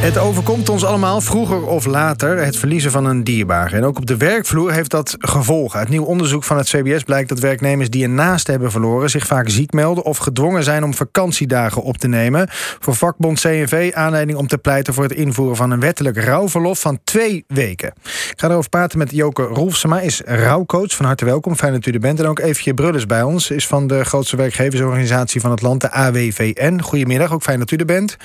[0.00, 3.76] Het overkomt ons allemaal vroeger of later het verliezen van een dierbare.
[3.76, 5.78] En ook op de werkvloer heeft dat gevolgen.
[5.78, 9.26] Uit nieuw onderzoek van het CBS blijkt dat werknemers die een naast hebben verloren zich
[9.26, 12.48] vaak ziek melden of gedwongen zijn om vakantiedagen op te nemen.
[12.78, 16.98] Voor vakbond CNV aanleiding om te pleiten voor het invoeren van een wettelijk rouwverlof van
[17.04, 17.92] twee weken.
[18.04, 20.94] Ik ga erover praten met Joke Rolfsema, is rouwcoach.
[20.94, 22.20] Van harte welkom, fijn dat u er bent.
[22.20, 25.90] En ook Eefje Brulles bij ons, is van de grootste werkgeversorganisatie van het land, de
[25.90, 26.80] AWVN.
[26.80, 28.16] Goedemiddag, ook fijn dat u er bent.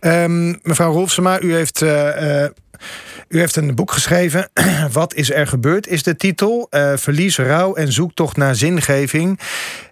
[0.00, 2.44] Um, mevrouw Rolfsema maar u heeft, uh,
[3.28, 4.50] u heeft een boek geschreven.
[4.92, 6.66] Wat is er gebeurd, is de titel.
[6.70, 9.40] Uh, verlies, rouw en zoektocht naar zingeving.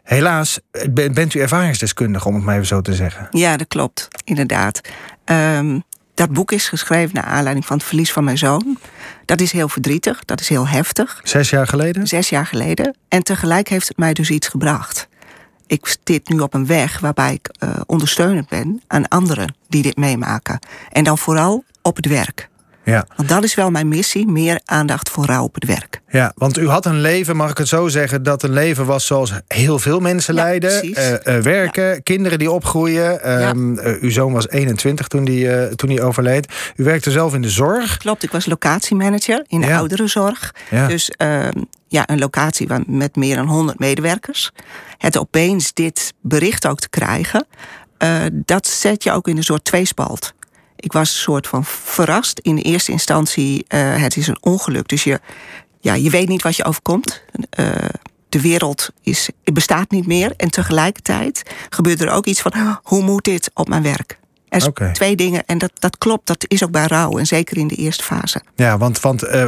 [0.02, 0.60] Helaas
[0.90, 3.26] bent u ervaringsdeskundige, om het maar even zo te zeggen.
[3.30, 4.80] Ja, dat klopt, inderdaad.
[5.24, 5.82] Um,
[6.14, 8.78] dat boek is geschreven naar aanleiding van het verlies van mijn zoon.
[9.24, 11.20] Dat is heel verdrietig, dat is heel heftig.
[11.22, 12.06] Zes jaar geleden?
[12.06, 12.96] Zes jaar geleden.
[13.08, 15.07] En tegelijk heeft het mij dus iets gebracht
[15.68, 19.96] ik zit nu op een weg waarbij ik uh, ondersteunend ben aan anderen die dit
[19.96, 20.58] meemaken.
[20.92, 22.48] En dan vooral op het werk.
[22.88, 23.06] Ja.
[23.16, 26.00] Want dat is wel mijn missie, meer aandacht voor rouw op het werk.
[26.08, 29.06] Ja, want u had een leven, mag ik het zo zeggen, dat een leven was
[29.06, 30.88] zoals heel veel mensen ja, leiden.
[30.88, 33.22] Uh, uh, werken, kinderen die opgroeien.
[33.22, 36.52] Ehm, uw zoon was 21 toen hij toen die overleed.
[36.76, 37.96] U werkte zelf in de zorg.
[37.96, 40.54] Klopt, ik was locatiemanager in de ouderenzorg.
[40.88, 44.52] Dus ehm, ja, een locatie met meer dan 100 medewerkers.
[44.98, 47.46] Het opeens dit bericht ook te krijgen,
[48.02, 50.32] uh, dat zet je ook in een soort tweespalt.
[50.80, 52.38] Ik was een soort van verrast.
[52.38, 54.88] In eerste instantie, uh, het is een ongeluk.
[54.88, 55.20] Dus je,
[55.80, 57.22] ja, je weet niet wat je overkomt.
[57.60, 57.74] Uh,
[58.28, 60.32] de wereld is, bestaat niet meer.
[60.36, 62.78] En tegelijkertijd gebeurt er ook iets van...
[62.82, 64.18] hoe moet dit op mijn werk?
[64.48, 64.92] Er okay.
[64.92, 67.18] twee dingen, en dat, dat klopt, dat is ook bij rouw.
[67.18, 68.42] En zeker in de eerste fase.
[68.56, 69.46] Ja, want, want uh,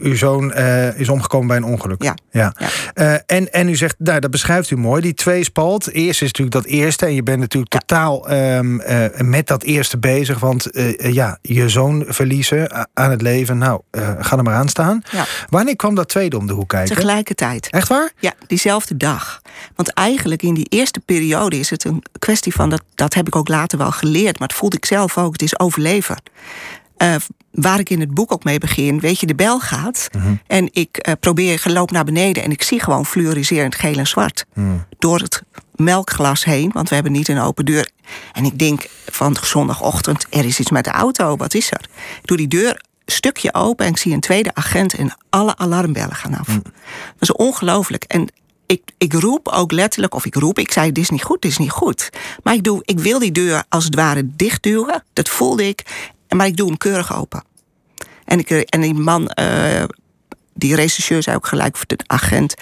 [0.00, 2.02] uw zoon uh, is omgekomen bij een ongeluk.
[2.02, 2.16] Ja.
[2.30, 2.54] ja.
[2.58, 2.68] ja.
[2.94, 5.90] Uh, en, en u zegt, nou, dat beschrijft u mooi, die twee spalt.
[5.90, 7.06] Eerst is natuurlijk dat eerste.
[7.06, 7.78] En je bent natuurlijk ja.
[7.78, 8.82] totaal um,
[9.16, 10.38] met dat eerste bezig.
[10.38, 13.58] Want ja, je zoon verliezen aan het leven.
[13.58, 13.80] Nou,
[14.18, 15.02] ga er maar aan staan.
[15.10, 15.24] Ja.
[15.48, 16.94] Wanneer kwam dat tweede om de hoek kijken?
[16.94, 17.68] Tegelijkertijd.
[17.70, 18.12] Echt waar?
[18.18, 19.40] Ja, diezelfde dag.
[19.76, 22.70] Want eigenlijk in die eerste periode is het een kwestie van...
[22.70, 25.32] dat, dat heb ik ook later wel geleerd maar dat voelde ik zelf ook.
[25.32, 26.22] Het is overleven.
[26.98, 27.14] Uh,
[27.50, 30.08] waar ik in het boek ook mee begin, weet je, de bel gaat.
[30.10, 30.40] -hmm.
[30.46, 34.44] En ik uh, probeer, geloop naar beneden en ik zie gewoon fluoriserend geel en zwart.
[34.54, 34.84] Mm.
[34.98, 35.42] Door het
[35.74, 37.90] melkglas heen, want we hebben niet een open deur.
[38.32, 41.88] En ik denk van zondagochtend, er is iets met de auto, wat is er?
[42.20, 46.16] Ik doe die deur stukje open en ik zie een tweede agent en alle alarmbellen
[46.16, 46.48] gaan af.
[46.48, 46.62] Mm.
[46.62, 46.72] Dat
[47.18, 48.04] is ongelooflijk.
[48.04, 48.28] En
[48.72, 51.50] ik, ik roep ook letterlijk, of ik roep, ik zei: Dit is niet goed, dit
[51.50, 52.10] is niet goed.
[52.42, 55.04] Maar ik, doe, ik wil die deur als het ware dichtduwen.
[55.12, 55.82] Dat voelde ik.
[56.28, 57.44] Maar ik doe hem keurig open.
[58.24, 59.82] En, ik, en die man, uh,
[60.54, 62.54] die rechercheur, zei ook gelijk voor de agent: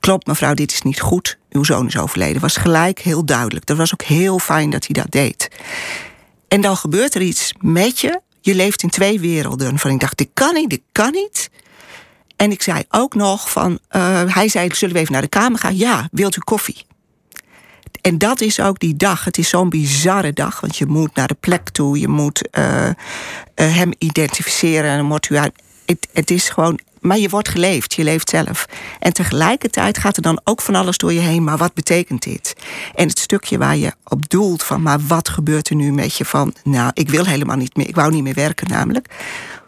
[0.00, 1.38] Klopt, mevrouw, dit is niet goed.
[1.50, 2.40] Uw zoon is overleden.
[2.40, 3.66] Was gelijk heel duidelijk.
[3.66, 5.48] Dat was ook heel fijn dat hij dat deed.
[6.48, 8.20] En dan gebeurt er iets met je.
[8.40, 9.78] Je leeft in twee werelden.
[9.78, 11.50] Van ik dacht: Dit kan niet, dit kan niet.
[12.42, 15.58] En ik zei ook nog van, uh, hij zei, zullen we even naar de kamer
[15.58, 15.76] gaan?
[15.76, 16.84] Ja, wilt u koffie?
[18.00, 19.24] En dat is ook die dag.
[19.24, 22.86] Het is zo'n bizarre dag, want je moet naar de plek toe, je moet uh,
[22.86, 22.92] uh,
[23.54, 25.36] hem identificeren en dan wordt u.
[25.36, 28.66] Het, het is gewoon, maar je wordt geleefd, je leeft zelf.
[28.98, 32.54] En tegelijkertijd gaat er dan ook van alles door je heen, maar wat betekent dit?
[32.94, 36.24] En het stukje waar je op doelt van, maar wat gebeurt er nu met je
[36.24, 39.14] van, nou, ik wil helemaal niet meer, ik wou niet meer werken namelijk.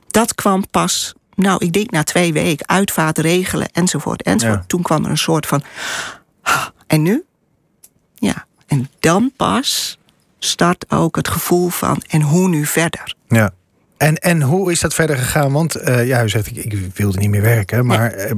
[0.08, 4.22] Dat kwam pas nou, ik denk na twee weken uitvaart regelen enzovoort.
[4.22, 4.58] enzovoort.
[4.60, 4.64] Ja.
[4.66, 5.62] Toen kwam er een soort van.
[6.86, 7.24] En nu?
[8.14, 8.46] Ja.
[8.66, 9.98] En dan pas
[10.38, 12.02] start ook het gevoel van.
[12.08, 13.14] En hoe nu verder?
[13.28, 13.52] Ja.
[14.04, 15.53] En, en hoe is dat verder gegaan?
[15.53, 17.87] Want uh, ja, u zegt, ik, ik wilde niet meer werken.
[17.87, 18.31] Maar uh,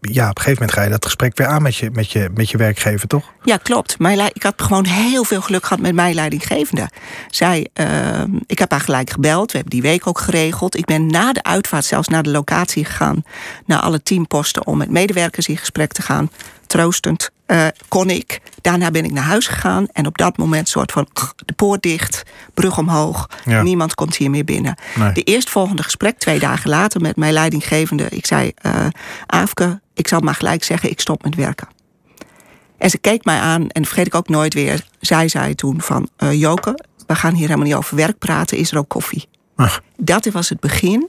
[0.00, 2.30] ja, op een gegeven moment ga je dat gesprek weer aan met je, met je,
[2.34, 3.32] met je werkgever, toch?
[3.42, 3.98] Ja, klopt.
[3.98, 6.88] Mijn, ik had gewoon heel veel geluk gehad met mijn leidinggevende.
[7.28, 9.52] Zij, uh, ik heb haar gelijk gebeld.
[9.52, 10.76] We hebben die week ook geregeld.
[10.76, 13.22] Ik ben na de uitvaart zelfs naar de locatie gegaan.
[13.66, 16.30] Naar alle teamposten om met medewerkers in gesprek te gaan
[16.66, 18.40] troostend uh, kon ik.
[18.60, 21.06] Daarna ben ik naar huis gegaan en op dat moment soort van
[21.36, 22.22] de poort dicht,
[22.54, 23.28] brug omhoog.
[23.44, 23.62] Ja.
[23.62, 24.74] Niemand komt hier meer binnen.
[24.94, 25.12] Nee.
[25.12, 28.08] De eerstvolgende gesprek, twee dagen later, met mijn leidinggevende.
[28.08, 28.86] Ik zei, uh,
[29.26, 31.68] Aafke, ik zal maar gelijk zeggen, ik stop met werken.
[32.78, 34.84] En ze keek mij aan en vergeet ik ook nooit weer.
[35.00, 38.72] Zij zei toen van, uh, Joke, we gaan hier helemaal niet over werk praten, is
[38.72, 39.28] er ook koffie?
[39.56, 39.82] Ach.
[39.96, 41.08] Dat was het begin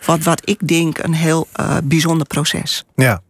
[0.00, 1.48] van wat ik denk een heel
[1.84, 2.84] bijzonder proces.
[2.94, 3.20] Ja.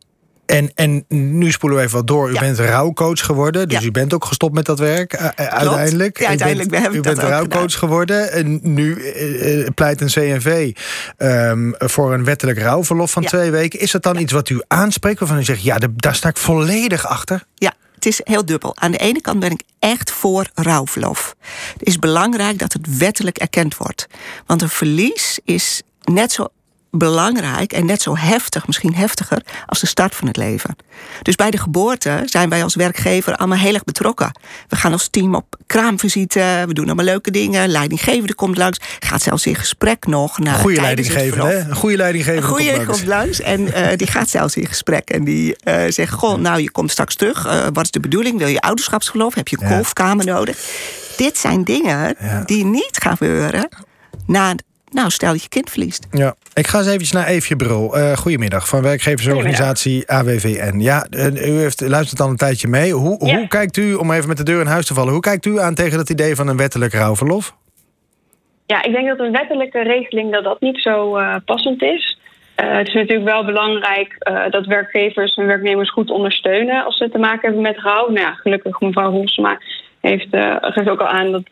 [0.49, 2.31] En, en nu spoelen we even wat door.
[2.31, 2.41] U ja.
[2.41, 3.69] bent rouwcoach geworden.
[3.69, 3.87] Dus ja.
[3.87, 6.19] u bent ook gestopt met dat werk uh, uiteindelijk.
[6.19, 8.33] Ja, uiteindelijk u bent, u bent rouwcoach geworden.
[8.33, 10.73] En nu uh, pleit een CNV
[11.19, 13.81] um, voor een wettelijk rouwverlof van twee weken.
[13.81, 15.63] Is dat dan iets wat u aanspreekt waarvan u zegt...
[15.63, 17.45] ja, de, daar sta ik volledig achter?
[17.55, 18.77] Ja, het is heel dubbel.
[18.77, 21.35] Aan de ene kant ben ik echt voor rouwverlof.
[21.73, 24.07] Het is belangrijk dat het wettelijk erkend wordt.
[24.47, 26.49] Want een verlies is net zo
[26.91, 30.77] belangrijk en net zo heftig, misschien heftiger, als de start van het leven.
[31.23, 34.33] Dus bij de geboorte zijn wij als werkgever allemaal heel erg betrokken.
[34.69, 37.69] We gaan als team op kraamvisite, we doen allemaal leuke dingen.
[37.69, 40.39] Leidinggevende komt langs, gaat zelfs in gesprek nog.
[40.39, 41.59] Naar goede leidinggevende, hè?
[41.59, 43.41] Een goede leidinggevende een goede komt, langs.
[43.41, 45.11] En uh, die gaat zelfs in gesprek.
[45.11, 47.47] En die uh, zegt, goh, nou, je komt straks terug.
[47.47, 48.39] Uh, wat is de bedoeling?
[48.39, 49.35] Wil je ouderschapsgeloof?
[49.35, 50.59] Heb je een kolfkamer nodig?
[51.17, 52.43] Dit zijn dingen ja.
[52.47, 53.69] die niet gaan gebeuren
[54.27, 54.55] na
[54.91, 56.07] nou, stel dat je kind verliest.
[56.11, 57.99] Ja, ik ga eens even naar Eefje Brul.
[57.99, 60.79] Uh, goedemiddag, van werkgeversorganisatie AWVN.
[60.79, 62.93] Ja, u heeft, luistert al een tijdje mee.
[62.93, 65.13] Hoe, hoe kijkt u, om even met de deur in huis te vallen...
[65.13, 67.55] hoe kijkt u aan tegen het idee van een wettelijk rouwverlof?
[68.67, 72.19] Ja, ik denk dat een wettelijke regeling dat dat niet zo uh, passend is.
[72.57, 74.17] Uh, het is natuurlijk wel belangrijk
[74.51, 76.85] dat werkgevers en werknemers goed ondersteunen...
[76.85, 78.07] als ze te maken hebben met rouw.
[78.07, 79.59] Nou ja, gelukkig mevrouw Hoefsma
[80.01, 80.29] heeft,
[80.61, 81.49] geeft ook al aan dat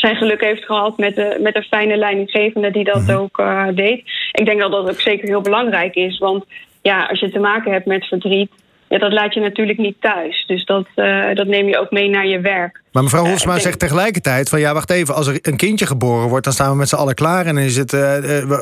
[0.00, 3.16] zijn geluk heeft gehad met, de, met een fijne leidinggevende die dat mhm.
[3.16, 4.02] ook uh, deed.
[4.32, 6.18] Ik denk dat dat ook zeker heel belangrijk is.
[6.18, 6.44] Want
[6.82, 8.50] ja, als je te maken hebt met verdriet,
[8.88, 10.44] ja, dat laat je natuurlijk niet thuis.
[10.46, 12.82] Dus dat, uh, dat neem je ook mee naar je werk.
[12.92, 16.28] Maar mevrouw eh, Hofsma zegt tegelijkertijd van ja, wacht even, als er een kindje geboren
[16.28, 17.46] wordt, dan staan we met z'n allen klaar.
[17.46, 18.16] En dan is het, uh,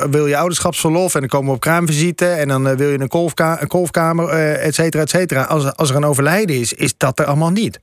[0.09, 3.61] wil je ouderschapsverlof en dan komen we op kraamvisite en dan wil je een, kolfka
[3.61, 5.43] een kolfkamer, et cetera, et cetera.
[5.43, 7.79] Als, als er een overlijden is, is dat er allemaal niet.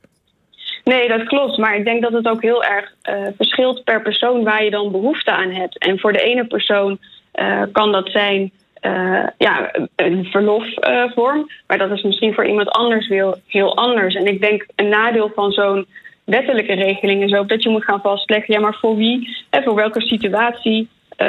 [0.93, 1.56] Nee, dat klopt.
[1.56, 4.91] Maar ik denk dat het ook heel erg uh, verschilt per persoon waar je dan
[4.91, 5.79] behoefte aan hebt.
[5.79, 6.99] En voor de ene persoon
[7.35, 8.53] uh, kan dat zijn
[8.83, 11.50] uh, ja, een verlofvorm.
[11.67, 14.15] maar dat is misschien voor iemand anders heel, heel anders.
[14.15, 15.87] En ik denk een nadeel van zo'n
[16.25, 19.75] wettelijke regeling is ook dat je moet gaan vastleggen: ja, maar voor wie en voor
[19.75, 20.88] welke situatie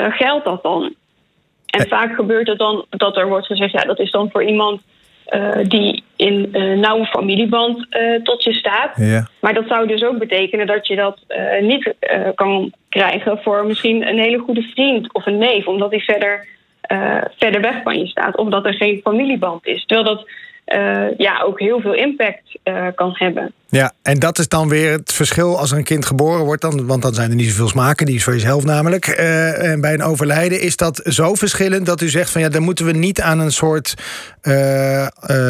[0.10, 0.94] geldt dat dan?
[1.66, 4.82] En vaak gebeurt het dan dat er wordt gezegd: ja, dat is dan voor iemand
[5.30, 8.92] uh, die in uh, nauwe familieband uh, tot je staat.
[8.96, 9.28] Ja.
[9.40, 11.20] Maar dat zou dus ook betekenen dat je dat
[11.62, 11.94] niet
[12.36, 16.48] kan krijgen voor misschien een hele goede vriend of een neef, omdat hij verder,
[17.38, 18.38] verder weg van je staat.
[18.38, 19.86] Of dat er geen familieband is.
[19.86, 20.30] Terwijl dat
[21.18, 23.54] ja, ook heel veel impact uh, kan hebben.
[23.70, 26.62] Ja, en dat is dan weer het verschil als er een kind geboren wordt.
[26.62, 29.08] Dan, want dan zijn er niet zoveel smaken, die is voor jezelf namelijk.
[29.08, 32.64] Uh, en bij een overlijden is dat zo verschillend dat u zegt van ja, dan
[32.64, 33.94] moeten we niet aan een soort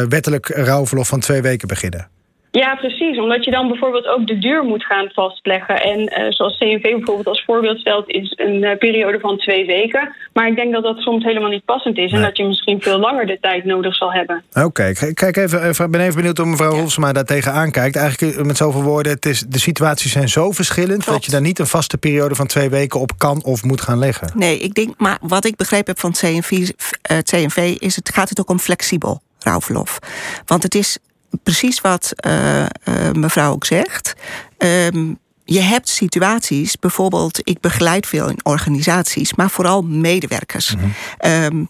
[0.08, 2.17] wettelijk rouwverlof van twee weken beginnen.
[2.50, 3.18] Ja, precies.
[3.18, 5.82] Omdat je dan bijvoorbeeld ook de duur moet gaan vastleggen.
[5.82, 10.14] En uh, zoals CNV bijvoorbeeld als voorbeeld stelt, is een uh, periode van twee weken.
[10.32, 12.12] Maar ik denk dat dat soms helemaal niet passend is.
[12.12, 14.42] En dat je misschien veel langer de tijd nodig zal hebben.
[14.52, 16.80] Oké, kijk even, ik ben even benieuwd hoe mevrouw ja.
[16.80, 17.96] Hofsma daar tegenaan kijkt.
[17.96, 21.06] Eigenlijk eh, met zoveel woorden, het is, de situaties zijn zo verschillend...
[21.06, 23.98] dat je daar niet een vaste periode van twee weken op kan of moet gaan
[23.98, 24.30] leggen.
[24.34, 26.68] Nee, ik denk, maar wat ik begrepen heb van het CNV,
[27.02, 29.98] het CNV is het gaat het ook om flexibel rouwverlof.
[30.46, 30.98] Want het is
[31.42, 32.66] precies wat uh, uh,
[33.12, 34.14] mevrouw ook zegt.
[34.58, 40.74] Um, je hebt situaties, bijvoorbeeld, ik begeleid veel in organisaties, maar vooral medewerkers.
[40.74, 41.44] Mm -hmm.
[41.44, 41.68] um,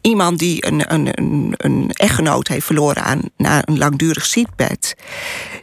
[0.00, 4.96] iemand die een, een, een, een, echtgenoot heeft verloren aan, na een langdurig ziekbed,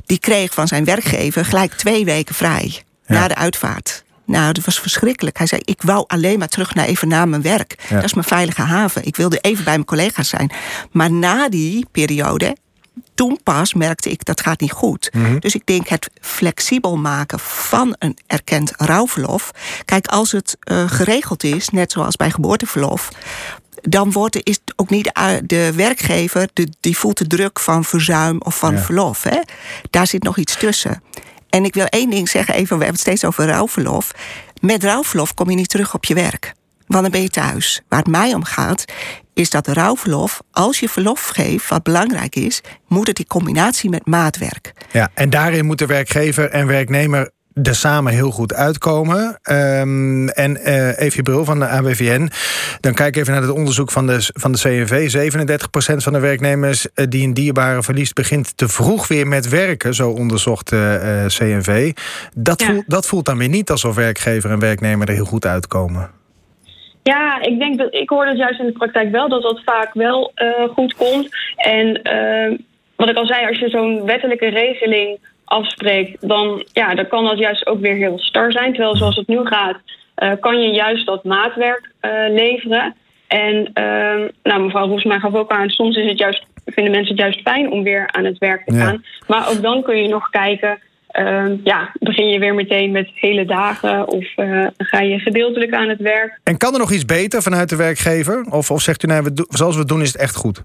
[0.05, 3.13] die kreeg van zijn werkgever gelijk twee weken vrij ja.
[3.13, 4.03] na de uitvaart.
[4.25, 5.37] Nou, dat was verschrikkelijk.
[5.37, 7.75] Hij zei: Ik wou alleen maar terug naar even naar mijn werk.
[7.89, 7.95] Ja.
[7.95, 9.05] Dat is mijn veilige haven.
[9.05, 10.51] Ik wilde even bij mijn collega's zijn.
[10.91, 12.55] Maar na die periode
[13.13, 15.09] toen pas merkte ik dat gaat niet goed.
[15.13, 15.39] Mm-hmm.
[15.39, 19.51] Dus ik denk het flexibel maken van een erkend rouwverlof.
[19.85, 23.09] Kijk, als het uh, geregeld is, net zoals bij geboorteverlof.
[23.81, 28.41] Dan wordt, is ook niet de, de werkgever de, die voelt de druk van verzuim
[28.41, 28.81] of van ja.
[28.81, 29.23] verlof.
[29.23, 29.39] Hè?
[29.89, 31.03] Daar zit nog iets tussen.
[31.49, 34.11] En ik wil één ding zeggen, even, we hebben het steeds over rouwverlof.
[34.61, 36.53] Met rouwverlof kom je niet terug op je werk.
[36.87, 37.81] Want dan ben je thuis.
[37.87, 38.85] Waar het mij om gaat,
[39.33, 44.05] is dat rouwverlof, als je verlof geeft, wat belangrijk is, moet het in combinatie met
[44.05, 44.73] maatwerk.
[44.91, 49.39] Ja, en daarin moeten werkgever en werknemer er samen heel goed uitkomen.
[49.51, 52.29] Um, en uh, Evie Brul van de ABVN.
[52.79, 55.31] Dan kijk even naar het onderzoek van de, van de CNV.
[55.91, 58.13] 37% van de werknemers eh, die een dierbare verliest...
[58.13, 61.93] begint te vroeg weer met werken, zo onderzocht uh, uh, CNV.
[62.35, 62.67] Dat, ja.
[62.67, 66.20] voelt, dat voelt dan weer niet alsof werkgever en werknemer er heel goed uitkomen.
[67.03, 69.93] Ja, ik denk dat ik hoor dat juist in de praktijk wel dat dat vaak
[69.93, 71.29] wel uh, goed komt.
[71.55, 72.57] En uh,
[72.95, 77.37] wat ik al zei, als je zo'n wettelijke regeling afspreekt, dan, ja, dan kan dat
[77.37, 78.73] juist ook weer heel star zijn.
[78.73, 79.77] Terwijl zoals het nu gaat,
[80.17, 81.89] uh, kan je juist dat maatwerk
[82.29, 82.95] leveren.
[83.27, 87.21] En ehm, nou, mevrouw Roesma gaf ook aan, soms is het juist, vinden mensen het
[87.21, 88.93] juist fijn om weer aan het werk te gaan.
[89.01, 89.25] Ja.
[89.27, 90.79] Maar ook dan kun je nog kijken
[91.19, 95.89] Uh, ja, begin je weer meteen met hele dagen of uh, ga je gedeeltelijk aan
[95.89, 96.39] het werk.
[96.43, 98.45] En kan er nog iets beter vanuit de werkgever?
[98.51, 100.63] Of, of zegt u, nee, we zoals we het doen is het echt goed?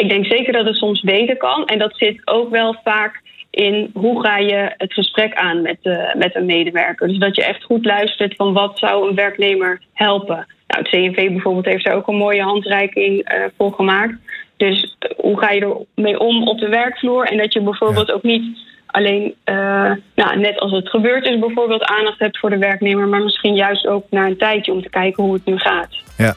[0.00, 1.64] ik denk zeker dat het soms beter kan.
[1.64, 6.14] En dat zit ook wel vaak in hoe ga je het gesprek aan met, uh,
[6.14, 7.08] met een medewerker.
[7.08, 10.46] Dus dat je echt goed luistert van wat zou een werknemer helpen.
[10.66, 14.14] Nou, het CNV bijvoorbeeld heeft daar ook een mooie handreiking uh, voor gemaakt.
[14.56, 17.24] Dus hoe ga je ermee om op de werkvloer?
[17.24, 18.58] En dat je bijvoorbeeld ook niet
[18.90, 19.54] alleen, uh,
[20.14, 23.86] nou, net als het gebeurd is, bijvoorbeeld aandacht hebt voor de werknemer, maar misschien juist
[23.86, 25.88] ook na een tijdje om te kijken hoe het nu gaat.
[26.16, 26.36] Ja,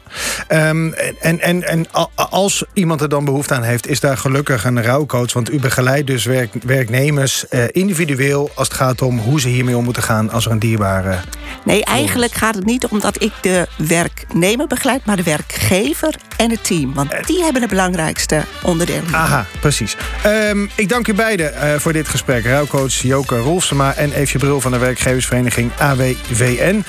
[0.69, 1.85] um, en, en, en
[2.29, 5.33] als iemand er dan behoefte aan heeft, is daar gelukkig een rouwcoach.
[5.33, 9.77] Want u begeleidt dus werk, werknemers uh, individueel als het gaat om hoe ze hiermee
[9.77, 11.15] om moeten gaan als er een dierbare.
[11.63, 16.49] Nee, eigenlijk gaat het niet om dat ik de werknemer begeleid, maar de werkgever en
[16.49, 16.93] het team.
[16.93, 19.13] Want die hebben de belangrijkste onderdelen.
[19.13, 19.97] Aha, precies.
[20.25, 22.42] Um, ik dank u beiden uh, voor dit gesprek.
[22.43, 26.83] Rouwcoach Joke Rolfsema en Eefje Brul van de werkgeversvereniging AWVN.